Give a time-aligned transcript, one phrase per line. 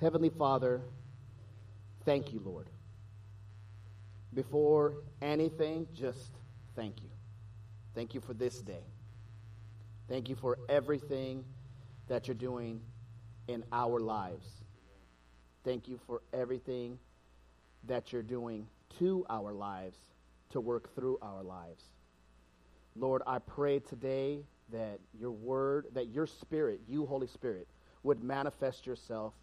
[0.00, 0.80] Heavenly Father,
[2.04, 2.68] thank you, Lord.
[4.32, 6.30] Before anything, just
[6.76, 7.08] thank you.
[7.96, 8.84] Thank you for this day.
[10.08, 11.44] Thank you for everything
[12.06, 12.80] that you're doing
[13.48, 14.46] in our lives.
[15.64, 16.98] Thank you for everything
[17.84, 18.68] that you're doing
[19.00, 19.98] to our lives,
[20.50, 21.84] to work through our lives.
[22.94, 27.66] Lord, I pray today that your word, that your spirit, you, Holy Spirit,
[28.04, 29.34] would manifest yourself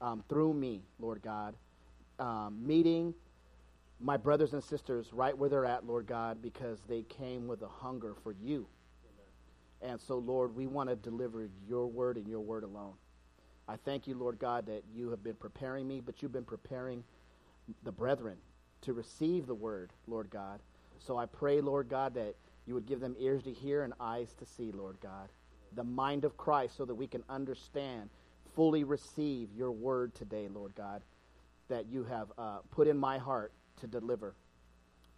[0.00, 1.54] um, through me, Lord God,
[2.18, 3.14] um, meeting
[4.00, 7.68] my brothers and sisters right where they're at, Lord God, because they came with a
[7.68, 8.66] hunger for you.
[9.82, 12.94] And so, Lord, we want to deliver your word and your word alone.
[13.68, 17.04] I thank you, Lord God, that you have been preparing me, but you've been preparing
[17.82, 18.36] the brethren
[18.82, 20.60] to receive the word, Lord God.
[20.98, 22.34] So I pray, Lord God, that
[22.66, 25.28] you would give them ears to hear and eyes to see, Lord God.
[25.74, 28.08] The mind of Christ so that we can understand,
[28.54, 31.02] fully receive your word today, Lord God,
[31.68, 34.34] that you have uh, put in my heart to deliver.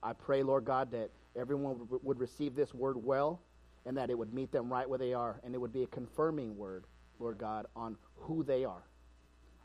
[0.03, 3.41] I pray, Lord God, that everyone w- would receive this word well
[3.87, 5.87] and that it would meet them right where they are and it would be a
[5.89, 6.84] confirming word,
[7.19, 8.84] Lord God, on who they are.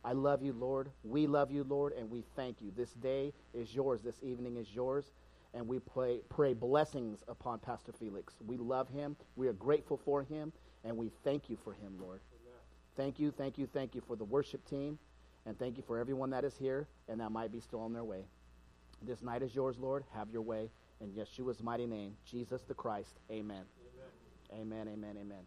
[0.03, 0.91] I love you, Lord.
[1.03, 2.71] We love you, Lord, and we thank you.
[2.75, 4.01] This day is yours.
[4.03, 5.11] This evening is yours.
[5.53, 8.35] And we pray, pray blessings upon Pastor Felix.
[8.45, 9.15] We love him.
[9.35, 10.53] We are grateful for him.
[10.83, 12.19] And we thank you for him, Lord.
[12.95, 14.97] Thank you, thank you, thank you for the worship team.
[15.45, 18.03] And thank you for everyone that is here and that might be still on their
[18.03, 18.25] way.
[19.01, 20.03] This night is yours, Lord.
[20.13, 20.69] Have your way.
[21.01, 23.19] In Yeshua's mighty name, Jesus the Christ.
[23.29, 23.63] Amen.
[24.53, 25.17] Amen, amen, amen.
[25.19, 25.45] amen.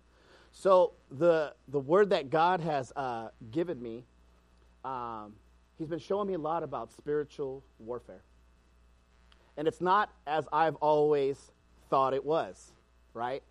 [0.52, 4.04] So the the word that God has uh, given me,
[4.84, 5.34] um,
[5.78, 8.22] He's been showing me a lot about spiritual warfare,
[9.56, 11.52] and it's not as I've always
[11.88, 12.72] thought it was.
[13.14, 13.42] Right?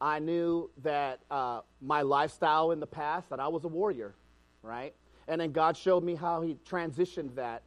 [0.00, 4.14] I knew that uh, my lifestyle in the past that I was a warrior.
[4.62, 4.94] Right?
[5.28, 7.62] And then God showed me how He transitioned that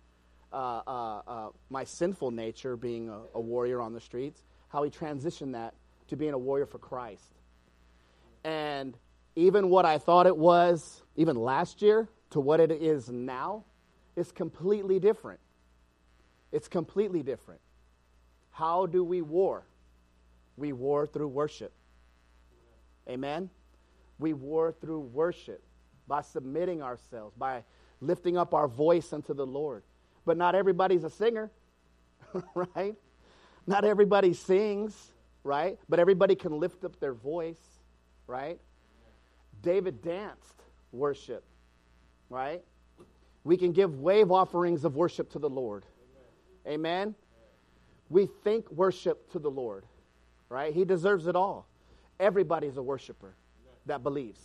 [0.53, 4.91] uh, uh, uh, my sinful nature, being a, a, warrior on the streets, how he
[4.91, 5.73] transitioned that
[6.07, 7.33] to being a warrior for Christ.
[8.43, 8.95] And
[9.35, 13.63] even what I thought it was, even last year, to what it is now,
[14.15, 15.39] is completely different.
[16.51, 17.61] It's completely different.
[18.51, 19.65] How do we war?
[20.55, 21.73] We war through worship.
[23.09, 23.49] Amen?
[24.19, 25.63] We war through worship
[26.07, 27.63] by submitting ourselves, by
[28.01, 29.83] lifting up our voice unto the Lord
[30.25, 31.51] but not everybody's a singer,
[32.55, 32.95] right?
[33.67, 35.11] Not everybody sings,
[35.43, 35.77] right?
[35.89, 37.61] But everybody can lift up their voice,
[38.27, 38.59] right?
[39.61, 40.61] David danced
[40.91, 41.43] worship,
[42.29, 42.61] right?
[43.43, 45.85] We can give wave offerings of worship to the Lord.
[46.65, 46.73] Amen.
[46.75, 47.15] Amen.
[48.09, 49.85] We think worship to the Lord,
[50.49, 50.73] right?
[50.73, 51.67] He deserves it all.
[52.23, 53.35] Everybody's a worshiper
[53.85, 54.39] that believes.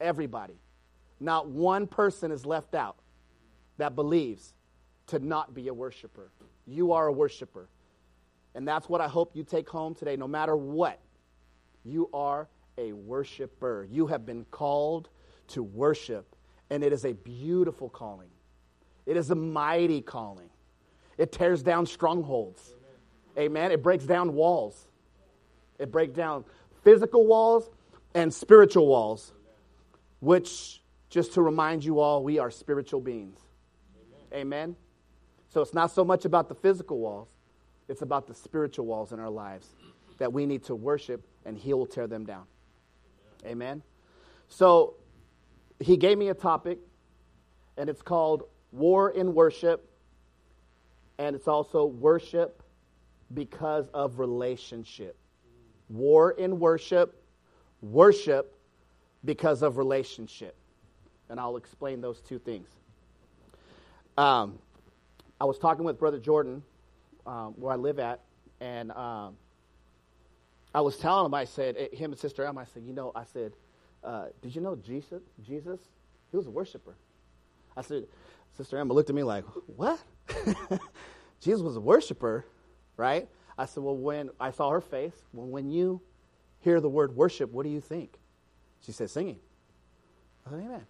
[0.00, 0.58] Everybody.
[1.20, 2.96] Not one person is left out
[3.78, 4.54] that believes
[5.06, 6.32] to not be a worshiper.
[6.66, 7.68] You are a worshiper.
[8.56, 10.98] And that's what I hope you take home today, no matter what.
[11.84, 13.86] You are a worshiper.
[13.88, 15.10] You have been called
[15.48, 16.34] to worship,
[16.70, 18.30] and it is a beautiful calling.
[19.06, 20.50] It is a mighty calling.
[21.18, 22.74] It tears down strongholds.
[23.36, 23.46] Amen.
[23.46, 23.70] Amen.
[23.70, 24.88] It breaks down walls.
[25.78, 26.44] It breaks down
[26.84, 27.68] physical walls
[28.14, 29.32] and spiritual walls,
[30.20, 33.40] which, just to remind you all, we are spiritual beings.
[34.32, 34.40] Amen.
[34.40, 34.76] Amen.
[35.48, 37.28] So it's not so much about the physical walls,
[37.88, 39.68] it's about the spiritual walls in our lives
[40.18, 42.44] that we need to worship, and He will tear them down.
[43.44, 43.82] Amen.
[44.48, 44.94] So
[45.80, 46.78] he gave me a topic,
[47.76, 49.88] and it's called War in Worship,
[51.18, 52.62] and it's also worship
[53.32, 55.16] because of relationship.
[55.88, 57.22] War in worship,
[57.82, 58.54] worship
[59.24, 60.56] because of relationship.
[61.28, 62.68] And I'll explain those two things.
[64.16, 64.58] Um,
[65.40, 66.62] I was talking with Brother Jordan,
[67.26, 68.20] um, where I live at,
[68.60, 69.36] and um,
[70.74, 73.12] I was telling him, I said, eh, him and Sister Em, I said, you know,
[73.14, 73.52] I said,
[74.02, 75.22] uh, did you know Jesus?
[75.46, 75.80] Jesus,
[76.30, 76.94] he was a worshiper.
[77.76, 78.06] I said,
[78.56, 79.98] Sister Emma looked at me like, what?
[81.40, 82.44] Jesus was a worshiper,
[82.96, 83.28] right?
[83.56, 86.00] I said, well, when I saw her face, well, when you
[86.60, 88.18] hear the word worship, what do you think?
[88.80, 89.38] She said, singing.
[90.46, 90.86] I said, amen.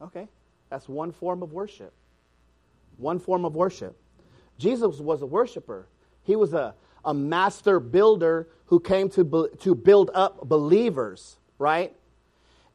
[0.00, 0.28] Okay.
[0.70, 1.92] That's one form of worship
[3.00, 3.96] one form of worship.
[4.58, 5.88] Jesus was a worshiper.
[6.22, 6.74] He was a,
[7.04, 11.94] a master builder who came to, to build up believers, right?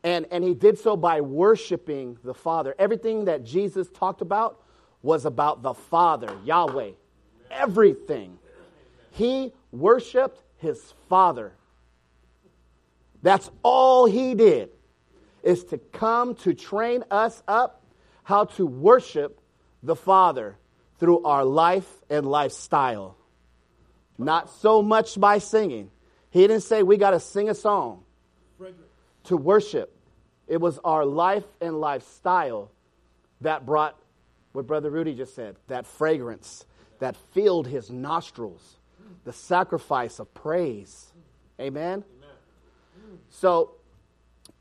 [0.04, 2.76] And, and he did so by worshiping the Father.
[2.78, 4.62] Everything that Jesus talked about
[5.02, 6.92] was about the Father, Yahweh.
[7.52, 8.38] Everything.
[9.16, 11.54] He worshiped his Father.
[13.22, 14.70] That's all he did,
[15.42, 17.82] is to come to train us up
[18.24, 19.40] how to worship
[19.82, 20.58] the Father
[21.00, 23.18] through our life and lifestyle.
[24.18, 25.92] Not so much by singing.
[26.30, 28.04] He didn't say we got to sing a song
[29.26, 29.96] to worship.
[30.48, 32.70] It was our life and lifestyle
[33.42, 33.98] that brought
[34.52, 36.66] what Brother Rudy just said that fragrance
[37.00, 38.78] that filled his nostrils,
[39.24, 41.12] the sacrifice of praise.
[41.60, 42.04] Amen?
[42.04, 43.20] Amen.
[43.30, 43.72] So,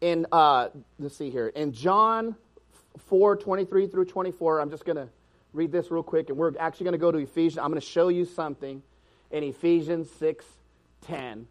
[0.00, 0.68] in, uh,
[0.98, 2.36] let's see here, in John
[3.08, 5.08] 4 23 through 24, I'm just going to
[5.52, 7.58] read this real quick, and we're actually going to go to Ephesians.
[7.58, 8.82] I'm going to show you something
[9.30, 10.44] in Ephesians 6
[11.02, 11.46] 10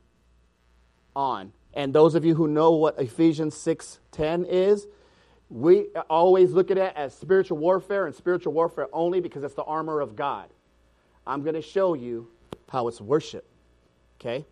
[1.15, 1.51] on.
[1.73, 4.87] And those of you who know what Ephesians 6 10 is,
[5.49, 9.63] we always look at it as spiritual warfare and spiritual warfare only because it's the
[9.63, 10.49] armor of God.
[11.25, 12.27] I'm going to show you
[12.73, 13.45] how it's worship.
[14.19, 14.45] Okay?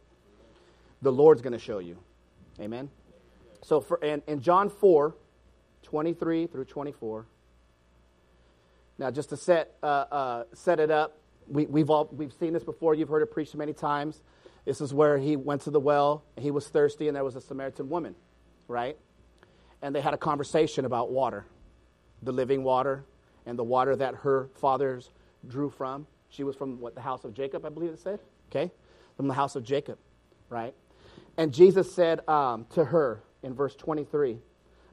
[1.01, 1.97] The Lord's going to show you.
[2.59, 2.89] Amen?
[3.63, 5.15] So, for, in, in John 4,
[5.81, 7.25] 23 through 24,
[9.00, 12.63] now just to set, uh, uh, set it up, we, we've, all, we've seen this
[12.63, 12.94] before.
[12.94, 14.21] You've heard it preached many times.
[14.65, 17.35] This is where he went to the well, and he was thirsty, and there was
[17.35, 18.13] a Samaritan woman,
[18.68, 18.97] right?
[19.81, 21.47] And they had a conversation about water,
[22.21, 23.03] the living water,
[23.47, 25.09] and the water that her fathers
[25.47, 26.06] drew from.
[26.31, 28.19] She was from what the house of Jacob, I believe it said.
[28.50, 28.72] Okay,
[29.18, 30.00] from the house of Jacob,
[30.50, 30.74] right?
[31.38, 34.39] And Jesus said um, to her in verse 23,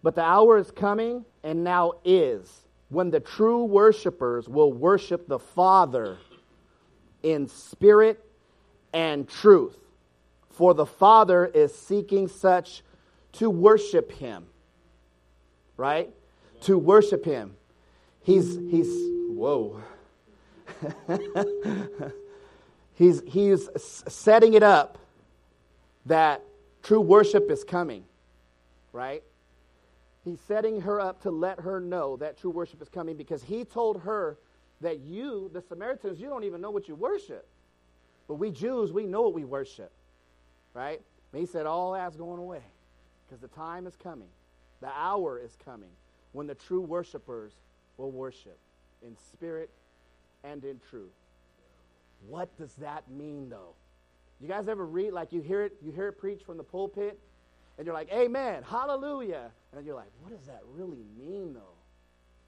[0.03, 5.39] "But the hour is coming, and now is, when the true worshipers will worship the
[5.39, 6.19] Father
[7.23, 8.25] in spirit
[8.93, 9.77] and truth.
[10.51, 12.83] For the Father is seeking such
[13.35, 14.47] to worship Him."
[15.77, 16.11] Right?
[16.63, 17.55] To worship Him.
[18.23, 18.89] He's he's
[19.31, 19.81] whoa.
[22.95, 24.99] he's, he's setting it up
[26.07, 26.43] that
[26.83, 28.05] true worship is coming,
[28.93, 29.23] right?
[30.25, 33.65] He's setting her up to let her know that true worship is coming because he
[33.65, 34.39] told her
[34.81, 37.47] that you, the Samaritans, you don't even know what you worship.
[38.27, 39.91] But we Jews, we know what we worship,
[40.75, 41.01] right?
[41.33, 42.63] And he said, All that's going away
[43.27, 44.29] because the time is coming.
[44.81, 45.91] The hour is coming
[46.33, 47.53] when the true worshipers
[47.97, 48.59] will worship
[49.03, 49.71] in spirit
[50.45, 51.13] and in truth.
[52.27, 53.75] What does that mean though?
[54.41, 57.19] You guys ever read like you hear it you hear it preached from the pulpit
[57.77, 58.63] and you're like, "Amen.
[58.65, 61.77] Hallelujah." And you're like, "What does that really mean though?"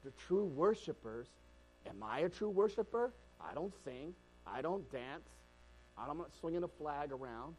[0.03, 1.27] The true worshipers,
[1.85, 3.13] am I a true worshiper?
[3.39, 4.13] I don't sing.
[4.45, 5.29] I don't dance.
[5.97, 7.55] I'm not swinging a flag around.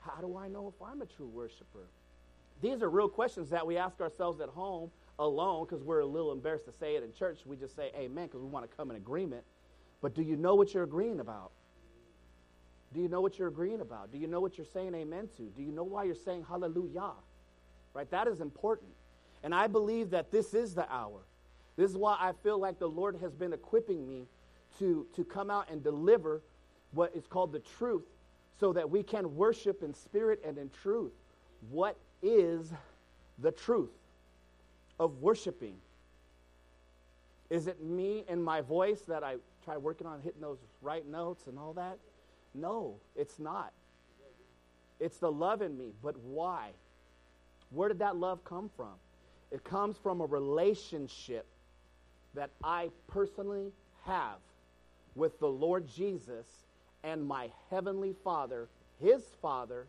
[0.00, 1.88] How do I know if I'm a true worshiper?
[2.60, 6.32] These are real questions that we ask ourselves at home alone because we're a little
[6.32, 7.40] embarrassed to say it in church.
[7.44, 9.44] We just say amen because we want to come in agreement.
[10.06, 11.50] But do you know what you're agreeing about?
[12.94, 14.12] Do you know what you're agreeing about?
[14.12, 15.42] Do you know what you're saying amen to?
[15.42, 17.10] Do you know why you're saying hallelujah?
[17.92, 18.08] Right?
[18.12, 18.90] That is important.
[19.42, 21.22] And I believe that this is the hour.
[21.74, 24.28] This is why I feel like the Lord has been equipping me
[24.78, 26.40] to, to come out and deliver
[26.92, 28.04] what is called the truth
[28.60, 31.14] so that we can worship in spirit and in truth.
[31.68, 32.72] What is
[33.40, 33.90] the truth
[35.00, 35.78] of worshiping?
[37.50, 41.48] Is it me and my voice that I try working on hitting those right notes
[41.48, 41.98] and all that?
[42.54, 43.72] No, it's not.
[45.00, 45.92] It's the love in me.
[46.02, 46.70] But why?
[47.70, 48.94] Where did that love come from?
[49.50, 51.46] It comes from a relationship
[52.34, 53.72] that I personally
[54.04, 54.38] have
[55.16, 56.46] with the Lord Jesus
[57.02, 58.68] and my heavenly Father,
[59.00, 59.86] his Father,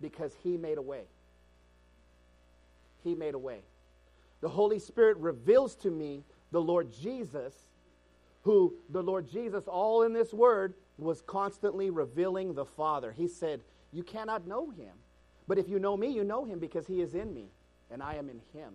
[0.00, 1.02] because he made a way.
[3.04, 3.60] He made a way.
[4.42, 7.54] The Holy Spirit reveals to me the Lord Jesus
[8.42, 13.12] who the Lord Jesus, all in this word, was constantly revealing the Father.
[13.12, 13.60] He said,
[13.92, 14.94] You cannot know him.
[15.48, 17.46] But if you know me, you know him because he is in me
[17.90, 18.74] and I am in him.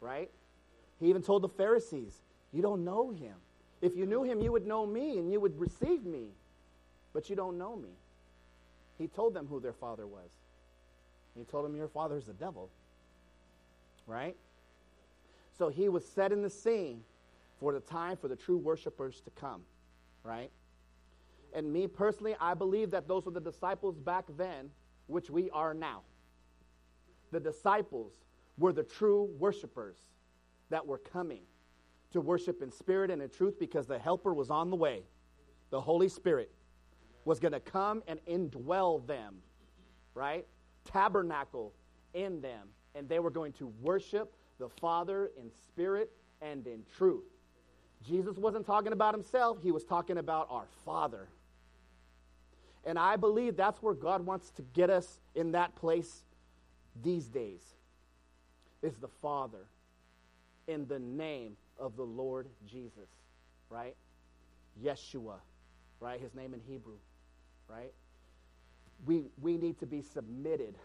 [0.00, 0.30] Right?
[1.00, 2.20] He even told the Pharisees,
[2.52, 3.34] You don't know him.
[3.80, 6.28] If you knew him, you would know me and you would receive me.
[7.12, 7.90] But you don't know me.
[8.98, 10.30] He told them who their father was.
[11.36, 12.68] He told them, Your father is the devil.
[14.06, 14.36] Right?
[15.56, 17.02] So he was setting the scene
[17.62, 19.62] for the time for the true worshipers to come,
[20.24, 20.50] right?
[21.54, 24.70] And me personally, I believe that those were the disciples back then,
[25.06, 26.00] which we are now.
[27.30, 28.14] The disciples
[28.58, 29.98] were the true worshipers
[30.70, 31.42] that were coming
[32.10, 35.04] to worship in spirit and in truth because the helper was on the way.
[35.70, 36.50] The Holy Spirit
[37.24, 39.36] was going to come and indwell them,
[40.14, 40.44] right?
[40.84, 41.74] Tabernacle
[42.12, 42.70] in them.
[42.96, 47.31] And they were going to worship the Father in spirit and in truth.
[48.06, 51.28] Jesus wasn't talking about himself, he was talking about our Father.
[52.84, 56.24] And I believe that's where God wants to get us in that place
[57.02, 57.62] these days.
[58.82, 59.66] Is the Father.
[60.66, 63.08] in the name of the Lord Jesus,
[63.70, 63.96] right?
[64.82, 65.34] Yeshua,
[66.00, 66.20] right?
[66.20, 66.98] His name in Hebrew,
[67.68, 67.92] right?
[69.06, 70.76] We, we need to be submitted.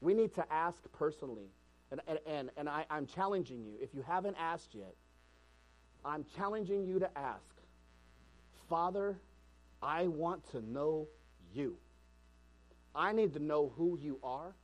[0.00, 1.50] We need to ask personally.
[1.90, 3.72] And, and, and, I, I'm challenging you.
[3.80, 4.94] If you haven't asked yet,
[6.04, 7.42] I'm challenging you to ask
[8.68, 9.18] Father,
[9.82, 11.08] I want to know
[11.52, 11.76] you.
[12.94, 14.54] I need to know who you are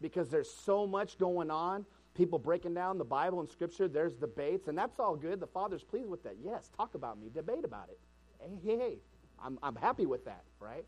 [0.00, 1.84] because there's so much going on.
[2.14, 5.40] People breaking down the Bible and Scripture, there's debates, and that's all good.
[5.40, 6.36] The Father's pleased with that.
[6.42, 7.98] Yes, talk about me, debate about it.
[8.40, 8.98] Hey, hey, hey.
[9.42, 10.84] I'm, I'm happy with that, right?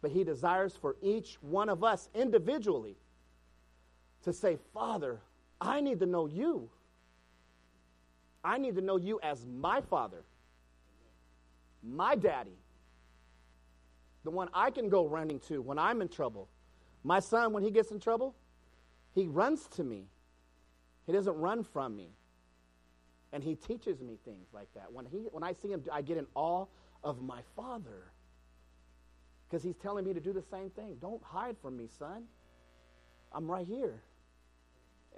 [0.00, 2.96] But He desires for each one of us individually
[4.22, 5.20] to say, Father,
[5.60, 6.70] I need to know you.
[8.42, 10.24] I need to know you as my Father,
[11.82, 12.58] my daddy,
[14.24, 16.48] the one I can go running to when I'm in trouble.
[17.04, 18.34] My son, when he gets in trouble,
[19.14, 20.04] he runs to me.
[21.06, 22.10] He doesn't run from me.
[23.32, 24.92] And he teaches me things like that.
[24.92, 26.66] When, he, when I see him, I get in awe
[27.02, 28.12] of my father.
[29.48, 30.96] Because he's telling me to do the same thing.
[31.00, 32.24] Don't hide from me, son.
[33.32, 34.02] I'm right here.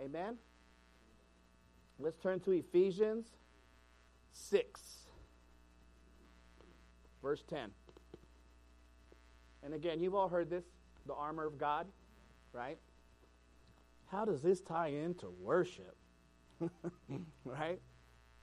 [0.02, 0.36] Amen?
[2.02, 3.26] Let's turn to Ephesians
[4.32, 4.80] 6,
[7.22, 7.70] verse 10.
[9.62, 10.64] And again, you've all heard this
[11.06, 11.86] the armor of God,
[12.52, 12.76] right?
[14.10, 15.96] How does this tie into worship?
[17.44, 17.80] right?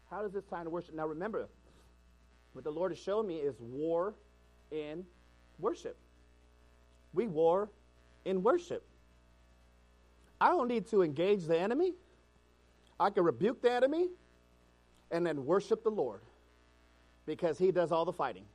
[0.10, 0.96] How does this tie into worship?
[0.96, 1.50] Now remember,
[2.54, 4.16] what the Lord has shown me is war
[4.72, 5.04] in
[5.60, 5.98] worship.
[7.12, 7.70] We war
[8.24, 8.88] in worship.
[10.40, 11.96] I don't need to engage the enemy.
[13.00, 14.10] I can rebuke the enemy
[15.12, 16.22] and then worship the Lord
[17.26, 18.46] because he does all the fighting.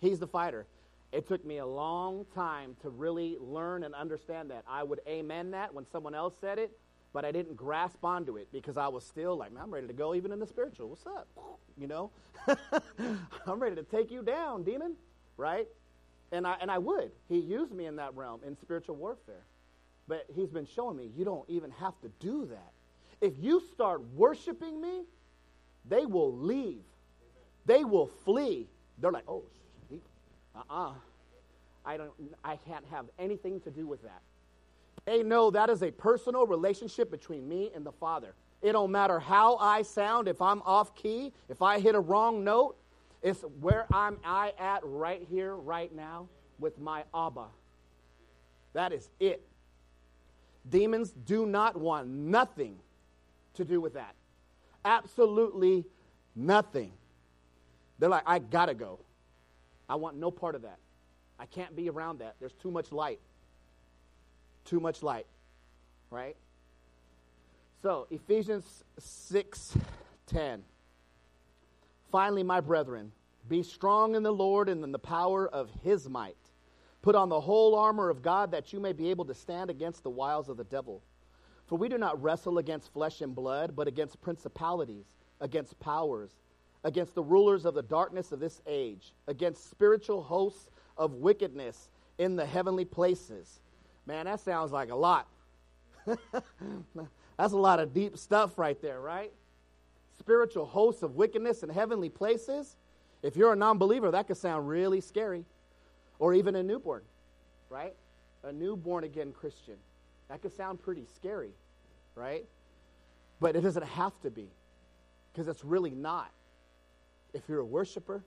[0.00, 0.66] He's the fighter.
[1.12, 4.64] It took me a long time to really learn and understand that.
[4.68, 6.72] I would amen that when someone else said it,
[7.12, 9.92] but I didn't grasp onto it because I was still like, man, I'm ready to
[9.92, 10.88] go even in the spiritual.
[10.88, 11.28] What's up?
[11.78, 12.10] You know?
[13.46, 14.94] I'm ready to take you down, demon,
[15.38, 15.66] right?
[16.30, 17.12] And I, and I would.
[17.30, 19.46] He used me in that realm in spiritual warfare.
[20.06, 22.72] But he's been showing me you don't even have to do that.
[23.22, 25.04] If you start worshiping me,
[25.88, 26.82] they will leave.
[27.64, 28.68] They will flee.
[28.98, 29.44] They're like, oh,
[30.54, 30.92] uh-uh.
[31.84, 32.12] I don't
[32.44, 34.22] I can't have anything to do with that.
[35.04, 38.34] They know that is a personal relationship between me and the Father.
[38.60, 42.44] It don't matter how I sound, if I'm off key, if I hit a wrong
[42.44, 42.76] note,
[43.20, 46.28] it's where I'm I at right here, right now,
[46.60, 47.46] with my Abba.
[48.72, 49.42] That is it.
[50.68, 52.78] Demons do not want nothing
[53.54, 54.14] to do with that.
[54.84, 55.84] Absolutely
[56.34, 56.92] nothing.
[57.98, 59.00] They're like, I gotta go.
[59.88, 60.78] I want no part of that.
[61.38, 62.36] I can't be around that.
[62.40, 63.20] There's too much light.
[64.64, 65.26] Too much light.
[66.10, 66.36] Right?
[67.82, 69.76] So, Ephesians 6
[70.26, 70.62] 10.
[72.10, 73.10] Finally, my brethren,
[73.48, 76.36] be strong in the Lord and in the power of his might.
[77.02, 80.04] Put on the whole armor of God that you may be able to stand against
[80.04, 81.02] the wiles of the devil.
[81.66, 85.06] For we do not wrestle against flesh and blood, but against principalities,
[85.40, 86.30] against powers
[86.84, 92.36] against the rulers of the darkness of this age, against spiritual hosts of wickedness in
[92.36, 93.60] the heavenly places.
[94.06, 95.28] Man, that sounds like a lot.
[97.36, 99.32] That's a lot of deep stuff right there, right?
[100.18, 102.76] Spiritual hosts of wickedness in heavenly places.
[103.22, 105.44] If you're a non believer, that could sound really scary.
[106.18, 107.02] Or even a newborn,
[107.68, 107.94] right?
[108.44, 109.76] A newborn again Christian.
[110.32, 111.50] That could sound pretty scary,
[112.14, 112.46] right?
[113.38, 114.48] But it doesn't have to be,
[115.30, 116.30] because it's really not
[117.34, 118.22] if you're a worshiper,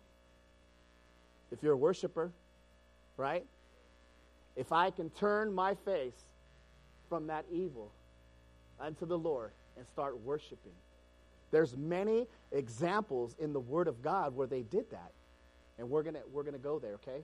[1.51, 2.31] if you're a worshiper,
[3.17, 3.43] right?
[4.55, 6.25] If I can turn my face
[7.09, 7.91] from that evil
[8.79, 10.74] unto the Lord and start worshiping.
[11.50, 15.12] There's many examples in the Word of God where they did that.
[15.79, 17.24] And we're going to we're to go there, okay?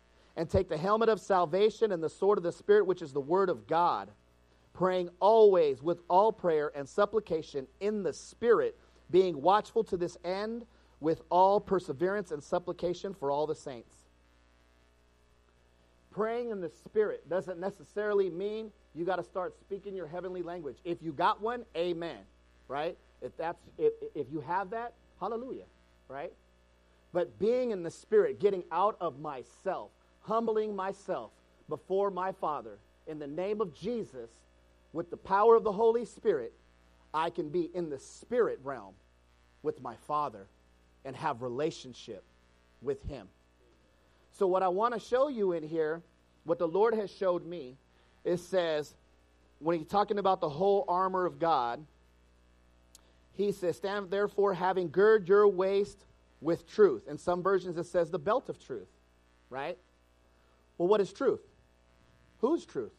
[0.37, 3.21] and take the helmet of salvation and the sword of the Spirit, which is the
[3.21, 4.09] word of God,
[4.73, 8.77] praying always with all prayer and supplication in the Spirit,
[9.11, 10.65] being watchful to this end
[11.01, 13.95] with all perseverance and supplication for all the saints.
[16.11, 20.77] Praying in the Spirit doesn't necessarily mean you got to start speaking your heavenly language.
[20.85, 22.19] If you got one, amen.
[22.67, 22.97] right?
[23.21, 25.65] If that's if, if you have that, hallelujah,
[26.09, 26.33] right?
[27.13, 31.31] But being in the spirit, getting out of myself, humbling myself
[31.69, 34.29] before my Father in the name of Jesus
[34.93, 36.53] with the power of the Holy Spirit,
[37.13, 38.93] I can be in the spirit realm
[39.63, 40.47] with my Father
[41.05, 42.23] and have relationship
[42.81, 43.27] with him.
[44.31, 46.01] So what I want to show you in here,
[46.45, 47.75] what the Lord has showed me,
[48.23, 48.93] it says
[49.59, 51.85] when he's talking about the whole armor of God,
[53.33, 56.05] he says, Stand therefore, having gird your waist
[56.41, 57.07] with truth.
[57.07, 58.89] In some versions, it says the belt of truth,
[59.49, 59.77] right?
[60.81, 61.41] Well, what is truth?
[62.39, 62.95] Who's truth?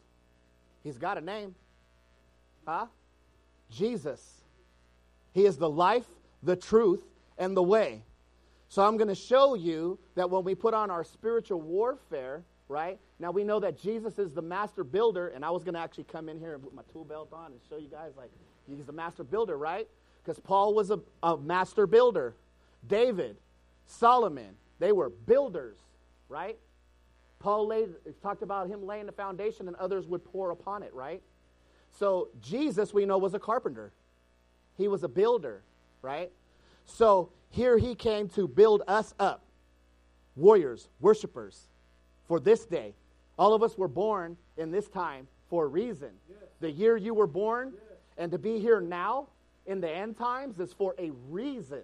[0.85, 1.53] He's got a name.
[2.65, 2.85] Huh?
[3.69, 4.35] Jesus.
[5.33, 6.05] He is the life,
[6.41, 7.03] the truth,
[7.37, 8.03] and the way.
[8.69, 12.99] So I'm going to show you that when we put on our spiritual warfare, right?
[13.19, 16.05] Now we know that Jesus is the master builder, and I was going to actually
[16.05, 18.31] come in here and put my tool belt on and show you guys like
[18.65, 19.89] he's the master builder, right?
[20.23, 22.33] Because Paul was a, a master builder.
[22.87, 23.35] David,
[23.87, 25.79] Solomon, they were builders,
[26.29, 26.57] right?
[27.43, 27.89] Paul laid,
[28.21, 31.21] talked about him laying the foundation and others would pour upon it, right?
[31.91, 33.91] So Jesus, we know, was a carpenter.
[34.77, 35.61] He was a builder,
[36.01, 36.31] right?
[36.85, 39.43] So here he came to build us up,
[40.37, 41.67] warriors, worshipers,
[42.29, 42.95] for this day.
[43.37, 46.11] All of us were born in this time for a reason.
[46.29, 46.37] Yes.
[46.61, 47.83] The year you were born yes.
[48.17, 49.27] and to be here now
[49.65, 51.83] in the end times is for a reason.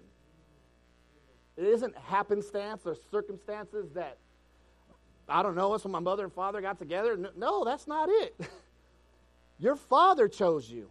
[1.58, 4.16] It isn't happenstance or circumstances that,
[5.30, 7.16] I don't know, it's when my mother and father got together.
[7.36, 8.38] No, that's not it.
[9.58, 10.88] Your father chose you,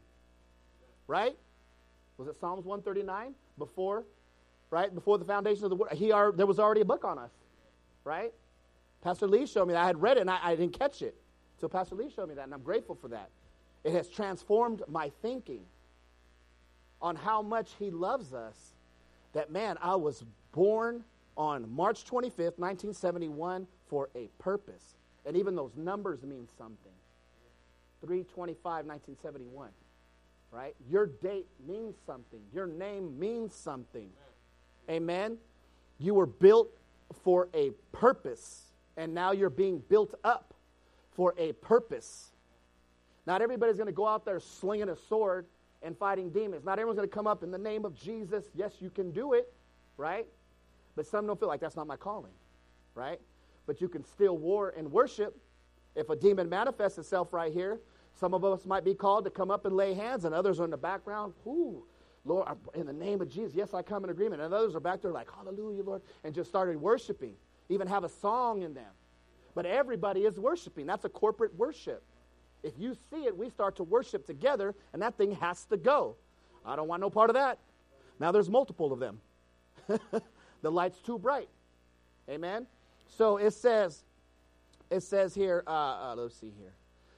[1.08, 1.36] right?
[2.17, 3.34] Was it Psalms 139?
[3.58, 4.03] Before,
[4.69, 4.93] right?
[4.93, 5.93] Before the foundation of the world.
[5.93, 7.31] He are, there was already a book on us,
[8.03, 8.34] right?
[9.01, 9.84] Pastor Lee showed me that.
[9.84, 11.15] I had read it and I, I didn't catch it.
[11.60, 13.29] So Pastor Lee showed me that, and I'm grateful for that.
[13.84, 15.62] It has transformed my thinking
[17.01, 18.74] on how much he loves us.
[19.34, 21.03] That, man, I was born
[21.37, 24.96] on March 25th, 1971, for a purpose.
[25.25, 26.94] And even those numbers mean something.
[28.02, 29.70] 325, 1971.
[30.52, 30.75] Right?
[30.90, 32.40] Your date means something.
[32.54, 34.10] Your name means something.
[34.90, 35.38] Amen.
[36.00, 36.70] You were built
[37.24, 40.54] for a purpose, and now you're being built up
[41.12, 42.32] for a purpose.
[43.28, 45.46] Not everybody's going to go out there slinging a sword
[45.84, 46.66] and fighting demons.
[46.66, 48.46] Not everyone's going to come up in the name of Jesus.
[48.56, 49.52] Yes, you can do it,
[49.98, 50.25] right?
[50.96, 52.32] But some don't feel like that's not my calling,
[52.96, 53.20] right?
[53.70, 55.38] But you can still war and worship.
[55.94, 57.79] If a demon manifests itself right here,
[58.16, 60.64] some of us might be called to come up and lay hands, and others are
[60.64, 61.36] in the background.
[61.46, 61.84] Ooh,
[62.25, 64.42] Lord, in the name of Jesus, yes, I come in agreement.
[64.42, 67.36] And others are back there like, Hallelujah, Lord, and just started worshiping,
[67.70, 68.90] even have a song in them.
[69.53, 70.88] But everybody is worshiping.
[70.88, 72.01] That's a corporate worship.
[72.64, 76.16] If you see it, we start to worship together, and that thing has to go.
[76.66, 77.60] I don't want no part of that.
[78.20, 79.22] Now there's multiple of them.
[80.64, 81.50] the light's too bright.
[82.27, 82.66] Amen.
[83.09, 84.03] So it says,
[84.89, 85.63] it says here.
[85.67, 85.72] Uh,
[86.11, 86.74] uh, let's see here.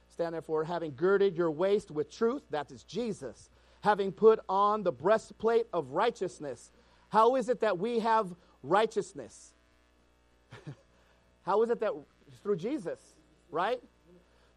[0.10, 3.49] Stand therefore, having girded your waist with truth, that is Jesus,
[3.82, 6.71] having put on the breastplate of righteousness.
[7.10, 9.54] How is it that we have righteousness?
[11.43, 11.93] How is it that
[12.43, 12.99] through Jesus,
[13.49, 13.82] right?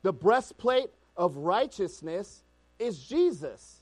[0.02, 2.42] The breastplate of righteousness
[2.78, 3.80] is Jesus.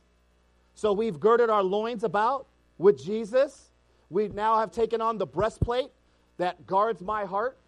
[0.74, 2.46] So we've girded our loins about
[2.78, 3.70] with Jesus.
[4.10, 5.90] We now have taken on the breastplate
[6.38, 7.58] that guards my heart,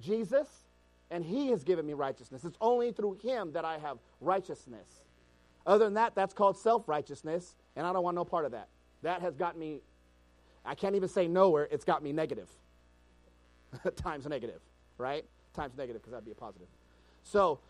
[0.00, 0.48] Jesus,
[1.10, 2.44] and He has given me righteousness.
[2.44, 5.02] It's only through Him that I have righteousness.
[5.66, 8.68] Other than that, that's called self righteousness, and I don't want no part of that.
[9.02, 9.80] That has got me,
[10.64, 12.48] I can't even say nowhere, it's got me negative.
[13.96, 14.60] Times negative,
[14.98, 15.24] right?
[15.54, 16.68] Times negative, because that'd be a positive.
[17.22, 17.60] So,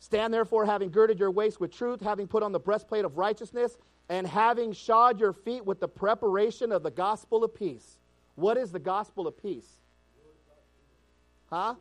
[0.00, 3.76] stand therefore, having girded your waist with truth, having put on the breastplate of righteousness,
[4.08, 7.98] and having shod your feet with the preparation of the gospel of peace.
[8.36, 9.68] What is the gospel of peace?
[11.50, 11.74] Huh?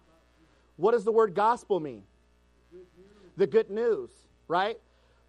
[0.78, 2.04] What does the word gospel mean?
[3.38, 4.10] The good news,
[4.48, 4.80] right?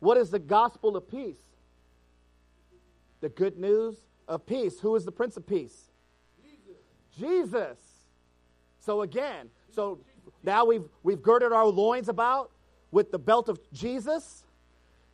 [0.00, 1.40] What is the gospel of peace?
[3.20, 3.96] The good news
[4.28, 4.80] of peace.
[4.80, 5.90] Who is the Prince of Peace?
[7.18, 7.50] Jesus.
[7.50, 7.78] Jesus.
[8.78, 9.98] So again, so
[10.44, 12.52] now we've we've girded our loins about
[12.92, 14.44] with the belt of Jesus,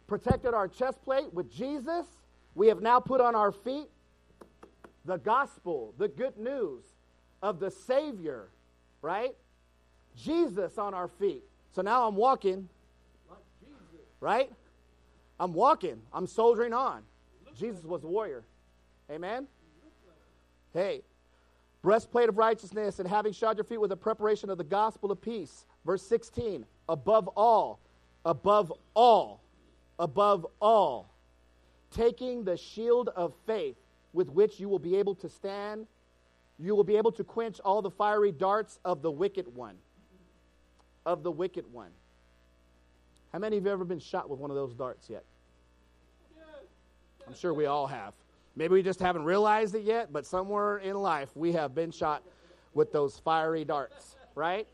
[0.07, 2.07] protected our chest plate with Jesus.
[2.55, 3.89] We have now put on our feet
[5.05, 6.85] the gospel, the good news
[7.43, 8.49] of the Savior,
[9.01, 9.35] right?
[10.17, 11.43] Jesus on our feet.
[11.75, 12.69] So now I'm walking,
[14.21, 14.51] right?
[15.41, 16.01] I'm walking.
[16.13, 17.03] I'm soldiering on.
[17.59, 18.45] Jesus was a warrior.
[19.11, 19.47] Amen?
[20.73, 21.03] Hey,
[21.83, 25.21] breastplate of righteousness and having shod your feet with the preparation of the gospel of
[25.21, 25.67] peace.
[25.85, 27.81] Verse 16, above all,
[28.25, 29.43] above all,
[29.99, 31.11] above all,
[31.91, 33.77] taking the shield of faith
[34.13, 35.87] with which you will be able to stand.
[36.59, 39.77] You will be able to quench all the fiery darts of the wicked one.
[41.05, 41.91] Of the wicked one.
[43.33, 45.25] How many of you have ever been shot with one of those darts yet?
[47.27, 48.15] I'm sure we all have.
[48.57, 52.23] Maybe we just haven't realized it yet, but somewhere in life we have been shot
[52.75, 54.67] with those fiery darts, right?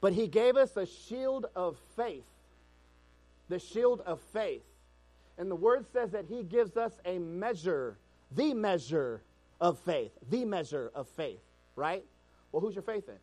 [0.00, 2.26] But he gave us a shield of faith.
[3.48, 4.62] The shield of faith.
[5.38, 7.98] And the word says that he gives us a measure,
[8.30, 9.22] the measure
[9.60, 10.12] of faith.
[10.30, 11.40] The measure of faith,
[11.76, 12.04] right?
[12.52, 13.16] Well, who's your faith in?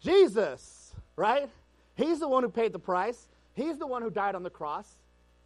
[0.00, 0.32] Jesus.
[0.32, 1.48] Jesus, right?
[1.94, 3.28] He's the one who paid the price.
[3.54, 4.96] He's the one who died on the cross,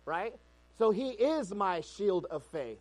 [0.05, 0.35] right?
[0.79, 2.79] So he is my shield of faith.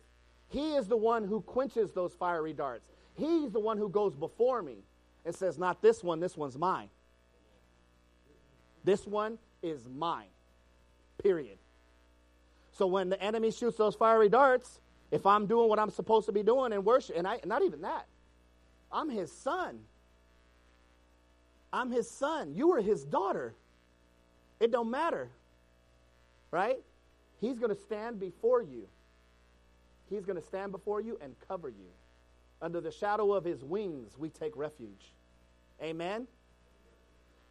[0.48, 2.86] He is the one who quenches those fiery darts.
[3.14, 4.76] He's the one who goes before me
[5.24, 6.90] and says, Not this one, this one's mine.
[8.84, 10.26] This one is mine.
[11.22, 11.58] Period.
[12.72, 14.80] So when the enemy shoots those fiery darts,
[15.10, 17.82] if I'm doing what I'm supposed to be doing and worship, and I, not even
[17.82, 18.06] that,
[18.90, 19.80] I'm his son.
[21.72, 22.54] I'm his son.
[22.54, 23.54] You are his daughter.
[24.60, 25.30] It don't matter.
[26.50, 26.78] Right?
[27.40, 28.88] He's going to stand before you.
[30.08, 31.88] He's going to stand before you and cover you.
[32.60, 35.12] Under the shadow of his wings, we take refuge.
[35.82, 36.26] Amen?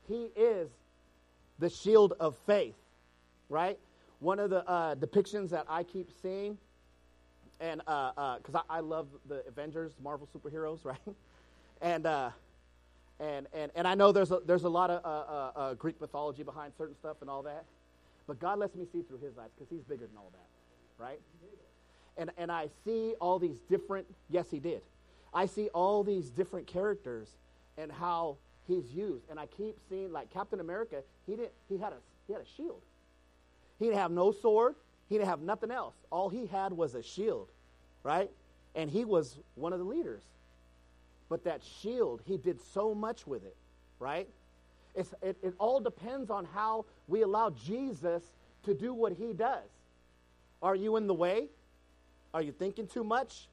[0.07, 0.69] He is
[1.59, 2.75] the shield of faith,
[3.49, 3.77] right?
[4.21, 6.57] One of the uh, depictions that I keep seeing,
[7.59, 10.99] and because uh, uh, I, I, love the Avengers, Marvel superheroes, right?
[11.81, 12.29] and uh,
[13.19, 16.43] and and and I know there's a, there's a lot of uh, uh, Greek mythology
[16.43, 17.65] behind certain stuff and all that,
[18.27, 21.19] but God lets me see through His eyes because He's bigger than all that, right?
[22.15, 24.05] And and I see all these different.
[24.29, 24.83] Yes, He did.
[25.33, 27.27] I see all these different characters
[27.75, 29.29] and how he's used.
[29.29, 32.45] And I keep seeing like Captain America, he didn't he had a he had a
[32.45, 32.81] shield.
[33.81, 34.75] He didn't have no sword,
[35.09, 35.95] he didn't have nothing else.
[36.11, 37.47] All he had was a shield,
[38.03, 38.29] right?
[38.75, 40.21] And he was one of the leaders.
[41.29, 43.55] But that shield, he did so much with it,
[43.99, 44.29] right?
[44.93, 48.21] It, it all depends on how we allow Jesus
[48.65, 49.67] to do what he does.
[50.61, 51.47] Are you in the way?
[52.35, 53.47] Are you thinking too much?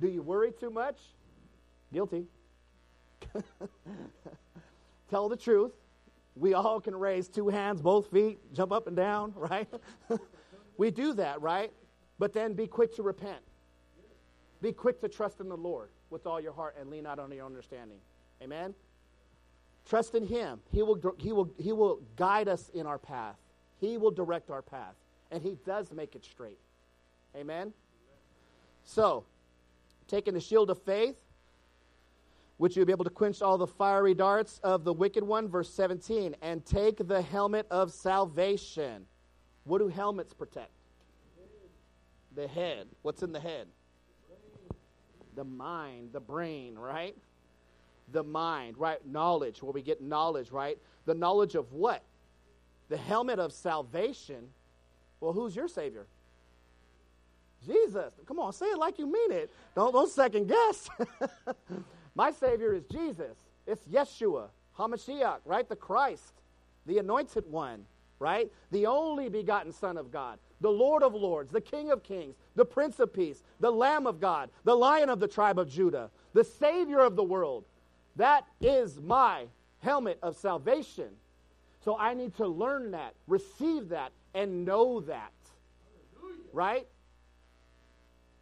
[0.00, 0.96] Do you worry too much?
[1.92, 2.24] Guilty.
[5.10, 5.70] Tell the truth.
[6.36, 9.68] We all can raise two hands, both feet, jump up and down, right?
[10.76, 11.72] we do that, right?
[12.18, 13.40] But then be quick to repent.
[14.62, 17.32] Be quick to trust in the Lord with all your heart and lean not on
[17.32, 17.98] your understanding.
[18.42, 18.74] Amen?
[19.88, 20.60] Trust in Him.
[20.70, 23.36] He will, he, will, he will guide us in our path,
[23.80, 24.94] He will direct our path,
[25.30, 26.58] and He does make it straight.
[27.36, 27.72] Amen?
[28.84, 29.24] So,
[30.08, 31.16] taking the shield of faith,
[32.60, 35.48] which you'll be able to quench all the fiery darts of the wicked one.
[35.48, 39.06] Verse 17, and take the helmet of salvation.
[39.64, 40.70] What do helmets protect?
[42.34, 42.86] The head.
[43.00, 43.66] What's in the head?
[45.36, 47.16] The mind, the brain, right?
[48.12, 48.98] The mind, right?
[49.06, 50.76] Knowledge, where we get knowledge, right?
[51.06, 52.02] The knowledge of what?
[52.90, 54.48] The helmet of salvation.
[55.18, 56.04] Well, who's your Savior?
[57.66, 58.12] Jesus.
[58.26, 59.50] Come on, say it like you mean it.
[59.74, 60.90] Don't, don't second guess.
[62.20, 63.34] My Savior is Jesus.
[63.66, 65.66] It's Yeshua, HaMashiach, right?
[65.66, 66.34] The Christ,
[66.84, 67.86] the anointed one,
[68.18, 68.52] right?
[68.72, 72.64] The only begotten Son of God, the Lord of Lords, the King of Kings, the
[72.66, 76.44] Prince of Peace, the Lamb of God, the Lion of the tribe of Judah, the
[76.44, 77.64] Savior of the world.
[78.16, 79.46] That is my
[79.78, 81.08] helmet of salvation.
[81.82, 85.32] So I need to learn that, receive that, and know that.
[86.52, 86.86] Right?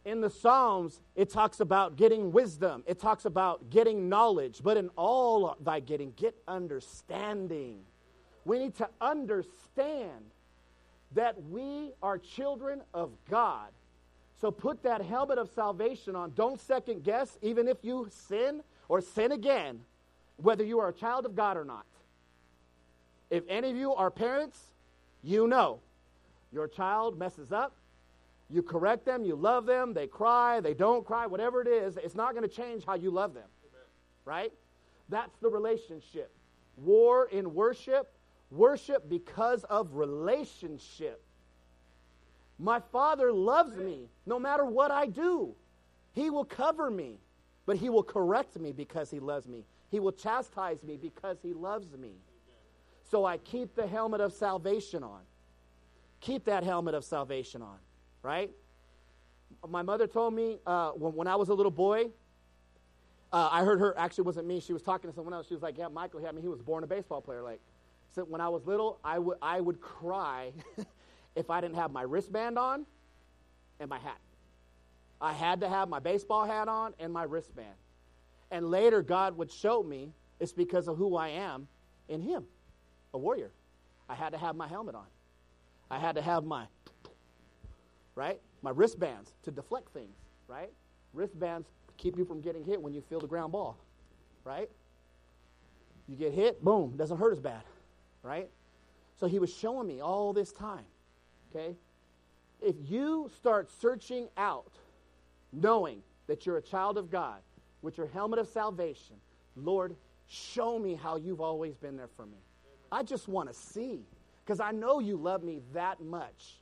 [0.09, 4.89] In the Psalms, it talks about getting wisdom, it talks about getting knowledge, but in
[4.95, 7.79] all thy getting, get understanding.
[8.45, 10.25] We need to understand
[11.13, 13.69] that we are children of God.
[14.41, 16.31] So put that helmet of salvation on.
[16.35, 19.81] Don't second guess, even if you sin or sin again,
[20.37, 21.85] whether you are a child of God or not.
[23.29, 24.59] If any of you are parents,
[25.23, 25.79] you know
[26.51, 27.73] your child messes up,
[28.49, 32.15] you correct them, you love them, they cry, they don't cry, whatever it is, it's
[32.15, 33.47] not going to change how you love them.
[33.63, 33.85] Amen.
[34.25, 34.53] Right?
[35.07, 36.31] That's the relationship.
[36.75, 38.11] War in worship,
[38.49, 41.21] worship because of relationship.
[42.57, 45.53] My Father loves me no matter what I do.
[46.13, 47.19] He will cover me,
[47.67, 49.63] but He will correct me because He loves me.
[49.91, 52.13] He will chastise me because He loves me.
[53.03, 55.21] So I keep the helmet of salvation on.
[56.19, 57.77] Keep that helmet of salvation on
[58.23, 58.51] right?
[59.67, 62.05] My mother told me uh, when, when, I was a little boy,
[63.31, 65.47] uh, I heard her, actually, wasn't me, she was talking to someone else.
[65.47, 67.41] She was like, Yeah, Michael, I mean, he was born a baseball player.
[67.41, 67.59] Like,
[68.13, 70.51] so when I was little, I would, I would cry
[71.35, 72.85] if I didn't have my wristband on
[73.79, 74.17] and my hat.
[75.21, 77.75] I had to have my baseball hat on and my wristband.
[78.51, 81.67] And later, God would show me it's because of who I am
[82.07, 82.45] in Him,
[83.13, 83.51] a warrior.
[84.07, 85.05] I had to have my helmet on.
[85.91, 86.65] I had to have my,
[88.19, 88.41] right?
[88.61, 90.17] My wristbands to deflect things,
[90.49, 90.69] right?
[91.13, 93.77] Wristbands keep you from getting hit when you feel the ground ball,
[94.43, 94.69] right?
[96.09, 97.61] You get hit, boom, doesn't hurt as bad,
[98.21, 98.49] right?
[99.15, 100.83] So he was showing me all this time,
[101.49, 101.77] okay?
[102.61, 104.73] If you start searching out,
[105.53, 107.39] knowing that you're a child of God,
[107.81, 109.15] with your helmet of salvation,
[109.55, 109.95] Lord,
[110.27, 112.39] show me how you've always been there for me.
[112.91, 114.01] I just want to see
[114.43, 116.59] because I know you love me that much.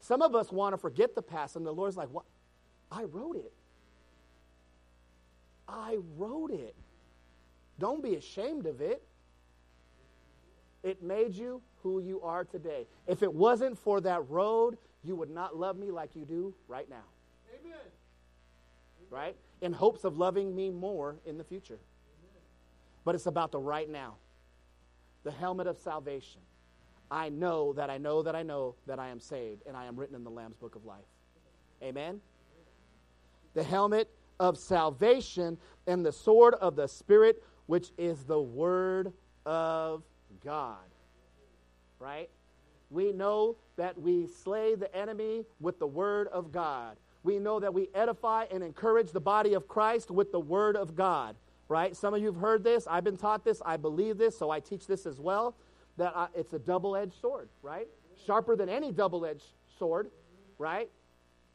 [0.00, 2.24] Some of us want to forget the past, and the Lord's like, What?
[2.90, 3.52] I wrote it.
[5.68, 6.74] I wrote it.
[7.78, 9.02] Don't be ashamed of it.
[10.82, 12.86] It made you who you are today.
[13.06, 16.88] If it wasn't for that road, you would not love me like you do right
[16.88, 17.04] now.
[17.60, 17.78] Amen.
[19.10, 19.36] Right?
[19.60, 21.78] In hopes of loving me more in the future.
[21.78, 22.42] Amen.
[23.04, 24.14] But it's about the right now.
[25.24, 26.40] The helmet of salvation.
[27.10, 29.96] I know that I know that I know that I am saved and I am
[29.96, 31.04] written in the Lamb's book of life.
[31.82, 32.20] Amen.
[33.54, 39.12] The helmet of salvation and the sword of the Spirit, which is the Word
[39.46, 40.02] of
[40.44, 40.76] God.
[41.98, 42.28] Right?
[42.90, 46.96] We know that we slay the enemy with the Word of God.
[47.22, 50.94] We know that we edify and encourage the body of Christ with the Word of
[50.94, 51.36] God.
[51.68, 51.94] Right?
[51.96, 52.86] Some of you have heard this.
[52.88, 53.60] I've been taught this.
[53.64, 55.54] I believe this, so I teach this as well.
[55.98, 57.86] That I, it's a double edged sword, right?
[58.26, 59.44] Sharper than any double edged
[59.78, 60.10] sword,
[60.58, 60.88] right?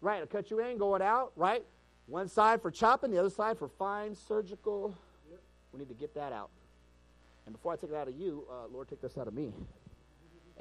[0.02, 1.64] Right, it'll cut you in, going out, right?
[2.08, 4.96] One side for chopping, the other side for fine surgical.
[5.72, 6.50] We need to get that out.
[7.46, 9.52] And before I take it out of you, uh, Lord, take this out of me.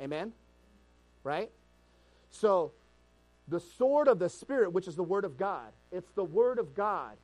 [0.01, 0.33] Amen?
[1.23, 1.51] Right?
[2.31, 2.73] So,
[3.49, 6.75] the sword of the Spirit, which is the Word of God, it's the Word of
[6.75, 7.17] God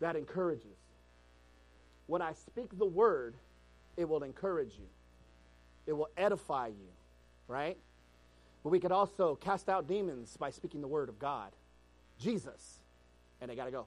[0.00, 0.78] that encourages.
[2.06, 3.34] When I speak the Word,
[3.96, 4.86] it will encourage you,
[5.86, 6.88] it will edify you,
[7.48, 7.76] right?
[8.62, 11.52] But we could also cast out demons by speaking the Word of God.
[12.18, 12.80] Jesus
[13.40, 13.86] and they got to go.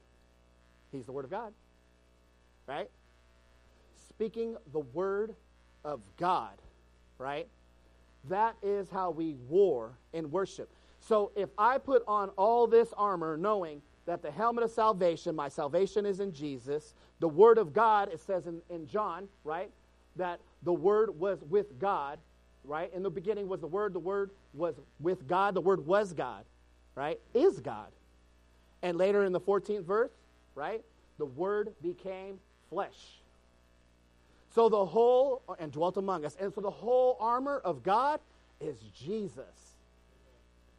[0.92, 1.54] He's the Word of God.
[2.68, 2.90] Right?
[4.10, 5.36] Speaking the Word
[5.84, 6.62] of God.
[7.18, 7.48] Right?
[8.30, 10.72] That is how we war in worship.
[11.00, 15.50] So if I put on all this armor, knowing that the helmet of salvation, my
[15.50, 19.72] salvation is in Jesus, the Word of God, it says in, in John, right?
[20.20, 22.20] That the Word was with God,
[22.64, 22.94] right?
[22.94, 26.44] In the beginning was the Word, the Word was with God, the Word was God,
[26.96, 27.20] right?
[27.34, 27.88] Is God.
[28.82, 30.12] And later in the 14th verse,
[30.56, 30.84] right?
[31.18, 33.20] The Word became flesh.
[34.54, 36.36] So the whole, and dwelt among us.
[36.40, 38.20] And so the whole armor of God
[38.60, 39.78] is Jesus.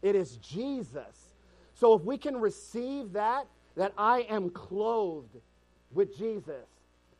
[0.03, 1.31] It is Jesus.
[1.75, 5.37] So if we can receive that, that I am clothed
[5.93, 6.67] with Jesus,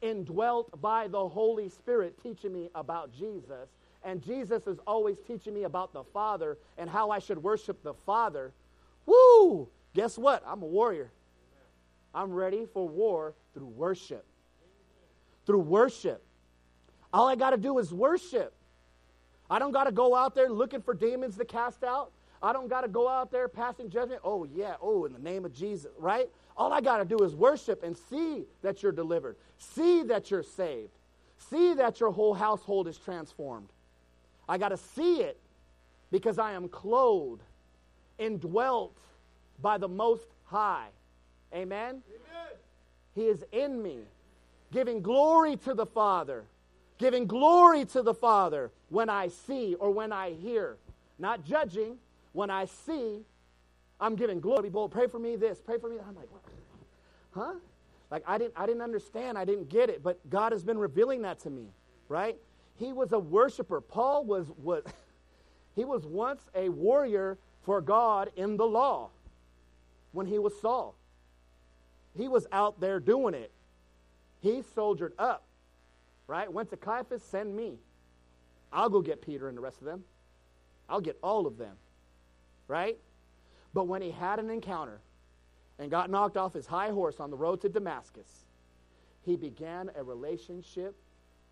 [0.03, 3.69] indwelt by the Holy Spirit teaching me about Jesus,
[4.03, 7.95] and Jesus is always teaching me about the Father and how I should worship the
[7.95, 8.53] Father,
[9.07, 9.69] woo!
[9.95, 10.43] Guess what?
[10.47, 11.11] I'm a warrior.
[12.15, 14.25] I'm ready for war through worship.
[15.47, 16.23] Through worship.
[17.13, 18.55] All I got to do is worship.
[19.49, 22.13] I don't got to go out there looking for demons to cast out.
[22.43, 24.21] I don't got to go out there passing judgment.
[24.25, 24.75] Oh, yeah.
[24.81, 26.31] Oh, in the name of Jesus, right?
[26.61, 30.43] All I got to do is worship and see that you're delivered, see that you're
[30.43, 30.91] saved,
[31.39, 33.71] see that your whole household is transformed.
[34.47, 35.41] I got to see it
[36.11, 37.41] because I am clothed,
[38.19, 38.95] indwelt
[39.63, 40.89] by the Most High.
[41.55, 42.03] Amen?
[42.11, 42.49] Amen?
[43.15, 44.01] He is in me,
[44.71, 46.45] giving glory to the Father,
[46.99, 50.77] giving glory to the Father when I see or when I hear.
[51.19, 51.97] Not judging,
[52.35, 53.25] when I see,
[53.99, 54.65] I'm giving glory.
[54.65, 55.97] People pray for me this, pray for me.
[56.07, 56.50] I'm like, what?
[57.33, 57.55] Huh?
[58.11, 61.23] Like I didn't, I didn't understand, I didn't get it, but God has been revealing
[61.23, 61.69] that to me,
[62.09, 62.37] right?
[62.77, 63.81] He was a worshiper.
[63.81, 64.83] Paul was was
[65.77, 69.11] he was once a warrior for God in the law
[70.13, 70.95] when he was Saul.
[72.17, 73.53] He was out there doing it.
[74.41, 75.45] He soldiered up,
[76.27, 76.53] right?
[76.53, 77.75] Went to Caiaphas, send me.
[78.73, 80.05] I'll go get Peter and the rest of them.
[80.89, 81.77] I'll get all of them,
[82.67, 82.97] right?
[83.73, 85.01] But when he had an encounter
[85.81, 88.45] and got knocked off his high horse on the road to Damascus,
[89.25, 90.95] he began a relationship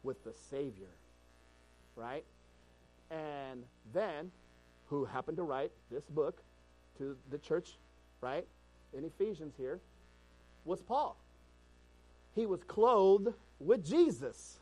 [0.03, 0.91] with the Savior,
[1.97, 2.25] right?
[3.11, 4.31] And then,
[4.88, 6.43] who happened to write this book
[6.99, 7.79] to the church
[8.21, 8.47] right,
[8.93, 9.81] in Ephesians here,
[10.64, 11.17] was Paul.
[12.35, 14.59] He was clothed with Jesus.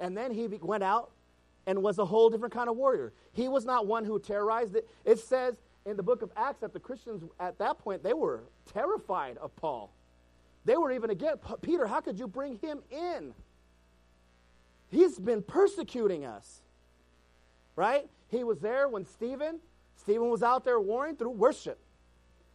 [0.00, 1.10] And then he went out
[1.66, 3.12] and was a whole different kind of warrior.
[3.32, 4.88] He was not one who terrorized it.
[5.04, 5.54] It says
[5.88, 9.54] in the book of Acts that the Christians at that point they were terrified of
[9.56, 9.90] Paul.
[10.64, 13.32] They were even again, Peter, how could you bring him in?
[14.90, 16.60] He's been persecuting us.
[17.74, 18.08] Right?
[18.30, 19.60] He was there when Stephen,
[19.96, 21.78] Stephen was out there warring through worship.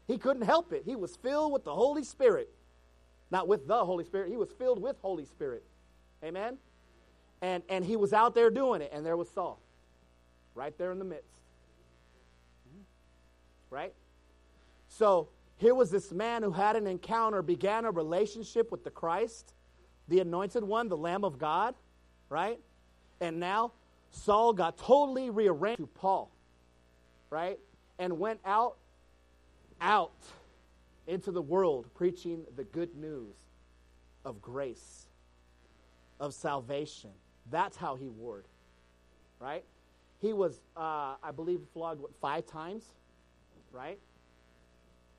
[0.08, 0.84] He couldn't help it.
[0.86, 2.50] He was filled with the Holy Spirit.
[3.32, 5.64] Not with the Holy Spirit, he was filled with Holy Spirit.
[6.24, 6.58] Amen?
[7.42, 9.60] And, and he was out there doing it, and there was Saul,
[10.56, 11.43] right there in the midst.
[13.74, 13.94] Right?
[14.88, 19.56] So here was this man who had an encounter, began a relationship with the Christ,
[20.08, 21.74] the anointed one, the Lamb of God,
[22.30, 22.60] right?
[23.20, 23.72] And now
[24.12, 26.32] Saul got totally rearranged to Paul,
[27.32, 27.58] right?
[27.98, 28.78] And went out,
[29.82, 30.22] out
[31.08, 33.34] into the world preaching the good news
[34.24, 35.08] of grace,
[36.20, 37.10] of salvation.
[37.50, 38.46] That's how he warred,
[39.40, 39.64] right?
[40.20, 42.86] He was, uh, I believe, flogged what, five times,
[43.74, 44.00] right?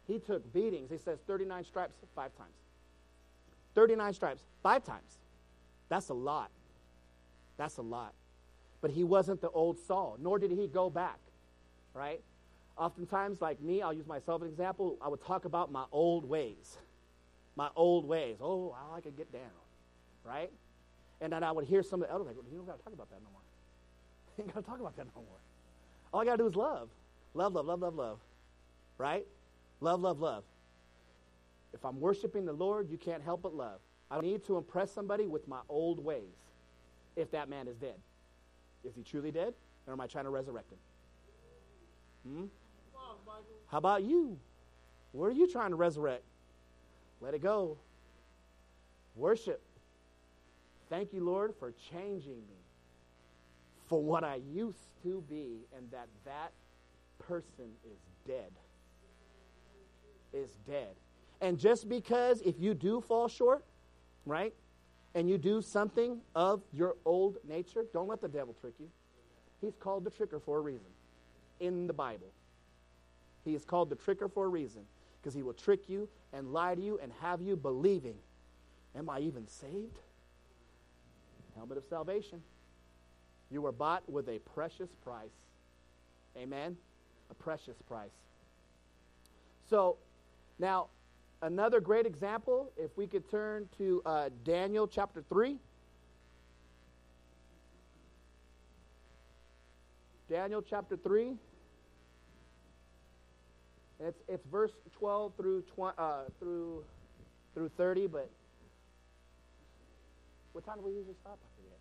[0.06, 0.90] He took beatings.
[0.90, 2.52] He says 39 stripes five times.
[3.74, 5.18] 39 stripes five times.
[5.88, 6.50] That's a lot.
[7.56, 8.12] That's a lot.
[8.80, 11.18] But he wasn't the old Saul, nor did he go back,
[11.94, 12.20] right?
[12.76, 14.96] Oftentimes, like me, I'll use myself as an example.
[15.00, 16.76] I would talk about my old ways.
[17.56, 18.36] My old ways.
[18.40, 19.42] Oh, how I could get down,
[20.24, 20.50] right?
[21.20, 22.92] And then I would hear some of the elders like, you don't got to talk
[22.92, 23.40] about that no more.
[24.36, 25.38] You ain't got to talk about that no more.
[26.12, 26.88] All I got to do is love.
[27.34, 28.18] Love, love, love, love, love.
[28.98, 29.26] Right?
[29.80, 30.44] Love, love, love.
[31.72, 33.80] If I'm worshiping the Lord, you can't help but love.
[34.10, 36.36] I don't need to impress somebody with my old ways
[37.16, 37.96] if that man is dead.
[38.84, 39.54] Is he truly dead?
[39.86, 40.78] Or am I trying to resurrect him?
[42.26, 42.44] Hmm?
[43.66, 44.38] How about you?
[45.12, 46.22] What are you trying to resurrect?
[47.20, 47.76] Let it go.
[49.16, 49.60] Worship.
[50.88, 52.64] Thank you, Lord, for changing me
[53.88, 56.52] for what I used to be, and that that
[57.18, 58.50] person is dead.
[60.34, 60.94] Is dead.
[61.40, 63.64] And just because if you do fall short,
[64.26, 64.52] right,
[65.14, 68.88] and you do something of your old nature, don't let the devil trick you.
[69.60, 70.90] He's called the tricker for a reason
[71.60, 72.32] in the Bible.
[73.44, 74.82] He is called the tricker for a reason
[75.20, 78.16] because he will trick you and lie to you and have you believing,
[78.96, 79.98] Am I even saved?
[81.56, 82.42] Helmet of salvation.
[83.50, 85.48] You were bought with a precious price.
[86.36, 86.76] Amen?
[87.30, 88.10] A precious price.
[89.68, 89.96] So,
[90.58, 90.88] now,
[91.42, 95.56] another great example, if we could turn to uh, Daniel chapter 3.
[100.30, 101.34] Daniel chapter 3.
[104.00, 106.84] It's, it's verse 12 through, 20, uh, through,
[107.54, 108.28] through 30, but
[110.52, 111.38] what time do we usually stop?
[111.42, 111.78] I forget.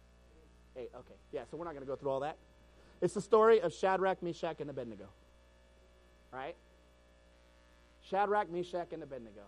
[0.75, 1.15] Eight, okay.
[1.31, 2.37] Yeah, so we're not going to go through all that.
[3.01, 5.05] It's the story of Shadrach, Meshach, and Abednego.
[6.31, 6.55] Right?
[8.09, 9.43] Shadrach, Meshach, and Abednego.